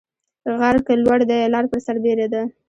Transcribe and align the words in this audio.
غر 0.59 0.77
که 0.85 0.93
لوړ 1.03 1.19
دى، 1.29 1.39
لار 1.53 1.65
پر 1.71 1.79
سر 1.85 1.95
بيره 2.03 2.27
ده. 2.33 2.41